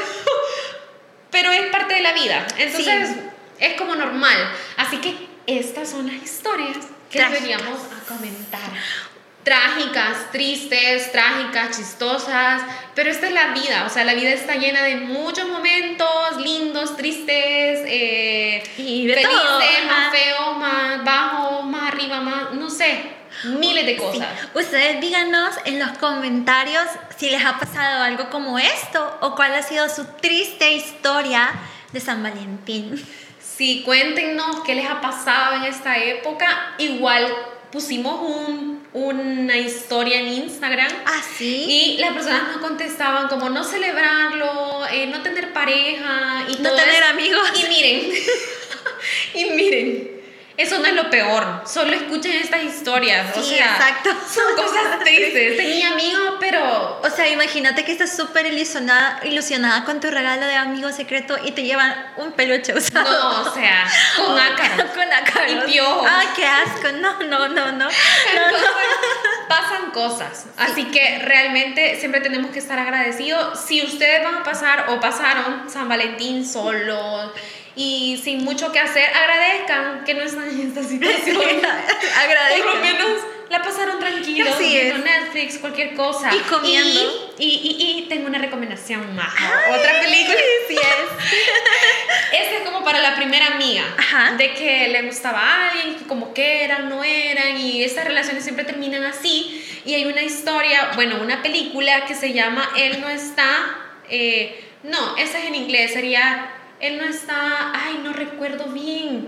[1.40, 2.48] pero es parte de la vida.
[2.58, 3.16] Entonces, Sí.
[3.60, 4.36] es como normal.
[4.76, 5.14] Así que
[5.46, 6.78] estas son las historias
[7.12, 8.72] que deberíamos a comentar.
[9.44, 12.64] Trágicas, tristes, trágicas, chistosas,
[12.96, 16.98] pero esta es la vida, o sea, la vida está llena de muchos momentos lindos,
[16.98, 23.00] tristes, eh, Y de felices, todo, más feos, más bajos, más arriba, más, no sé,
[23.46, 23.98] miles de Sí.
[23.98, 24.28] cosas.
[24.54, 26.84] Ustedes díganos en los comentarios
[27.18, 31.50] si les ha pasado algo como esto o cuál ha sido su triste historia
[31.92, 33.04] de San Valentín.
[33.40, 36.76] Sí, cuéntenos qué les ha pasado en esta época.
[36.78, 37.28] Igual
[37.72, 40.92] pusimos un, una historia en Instagram.
[41.06, 41.66] ¿Ah, sí?
[41.96, 46.78] Y las personas nos contestaban como no celebrarlo, eh, no tener pareja y No todo
[46.78, 47.10] tener eso.
[47.12, 47.50] amigos.
[47.56, 48.12] Y miren,
[49.34, 50.17] y miren,
[50.58, 51.62] eso no es lo peor.
[51.68, 53.38] Solo escuchen estas historias.
[53.38, 54.10] o sea, exacto.
[54.28, 55.56] son cosas tristes.
[55.56, 60.56] Tenía amigos, pero O sea, imagínate que estás súper ilusionada, ilusionada con tu regalo de
[60.56, 63.08] amigo secreto y te llevan un peluche usado.
[63.08, 63.86] no, o sea,
[64.16, 64.92] con ácaros.
[64.94, 65.52] con ácaros.
[65.52, 66.10] Y piojos.
[66.10, 66.92] Ay, qué asco.
[66.94, 67.50] No, no, no, no.
[67.50, 67.88] no, no.
[67.90, 68.70] Entonces,
[69.48, 70.48] pasan cosas.
[70.58, 73.60] Así que realmente siempre tenemos que estar agradecidos.
[73.60, 77.32] Si ustedes van a pasar o pasaron San Valentín solos
[77.78, 81.38] y sin mucho que hacer, agradezcan que no están en esta situación.
[82.18, 82.64] Agradezco.
[82.66, 83.08] Por lo menos
[83.50, 85.04] la pasaron tranquilos, Así viendo es.
[85.06, 86.30] Netflix, cualquier cosa.
[86.36, 87.32] Y comiendo.
[87.40, 89.34] Y, y, y- y tengo una recomendación más.
[89.70, 90.38] Otra película.
[90.68, 92.40] Sí es.
[92.42, 94.34] Esta es como para la primera amiga, Ajá.
[94.34, 98.44] de que le gustaba a alguien, que como que eran, no eran, y estas relaciones
[98.44, 99.64] siempre terminan así.
[99.86, 103.78] Y hay una historia, bueno, una película que se llama Él no está,
[104.10, 109.26] eh, no, esa es en inglés, sería Él no está, ay, no recuerdo bien,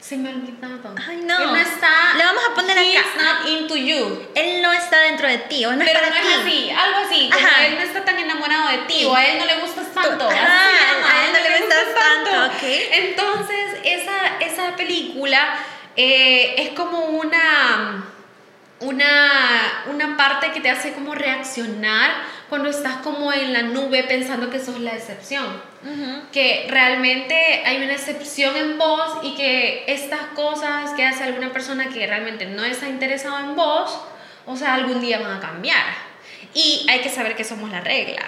[0.00, 0.94] se me ha olvidado.
[1.08, 1.38] Ay, no.
[1.40, 3.06] Él no está, Le vamos a poner acá.
[3.22, 4.28] not into you.
[4.34, 7.46] Él no está dentro de ti, o no Pero no es así, algo así, como
[7.46, 7.66] Ajá.
[7.66, 9.04] él no está tan enamorado de ti, Sí.
[9.04, 10.28] o a él no le gustas tanto.
[10.28, 12.62] así Ajá, se llama, a él no le gustas tanto, ok.
[12.92, 15.58] Entonces, esa, esa película
[15.96, 18.04] eh, es como una,
[18.80, 22.10] una, una parte que te hace como reaccionar
[22.48, 25.46] cuando estás como en la nube pensando que sos la excepción
[25.82, 26.22] Ujú.
[26.32, 27.34] que realmente
[27.64, 32.46] hay una excepción en vos y que estas cosas que hace alguna persona que realmente
[32.46, 33.98] no está interesado en vos,
[34.46, 35.84] o sea, algún día van a cambiar.
[36.54, 38.22] Y hay que saber que somos la regla.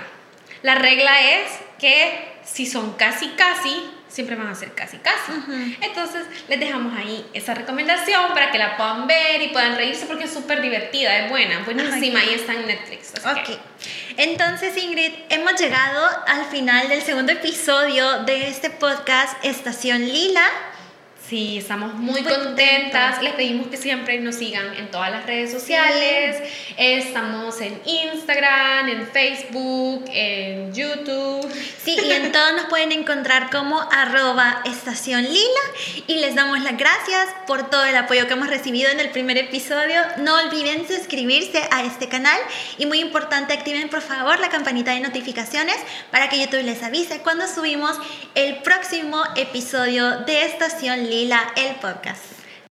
[0.62, 5.33] La regla es que si son casi casi, siempre van a ser casi casi.
[5.81, 10.25] Entonces les dejamos ahí esa recomendación para que la puedan ver y puedan reírse porque
[10.25, 13.13] es súper divertida, es buena, buenísima y está en Netflix.
[13.13, 13.59] que- Ok.
[14.17, 20.45] Entonces, Ingrid, hemos llegado al final del segundo episodio de este podcast Estación Lila.
[21.29, 23.22] Sí, estamos muy, Muy contentas.
[23.22, 26.37] Les pedimos que siempre nos sigan en todas las redes sociales.
[26.79, 31.47] Estamos en Instagram, en Facebook, en YouTube.
[31.85, 35.61] Sí, y en todo nos pueden encontrar como arroba estación lila
[36.07, 39.37] y les damos las gracias por todo el apoyo que hemos recibido en el primer
[39.37, 40.01] episodio.
[40.16, 42.39] No olviden suscribirse a este canal
[42.79, 45.76] y muy importante, activen por favor la campanita de notificaciones
[46.11, 47.99] para que YouTube les avise cuando subimos
[48.35, 51.18] el próximo episodio de Estación Lila.
[51.19, 52.38] Lila, el podcast.